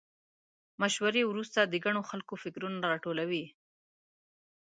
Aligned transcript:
مشورې 0.81 1.21
وروسته 1.27 1.59
د 1.63 1.73
ګڼو 1.85 2.01
خلکو 2.09 2.33
فکرونه 2.43 2.77
راټول 2.91 3.19
وي. 3.29 3.45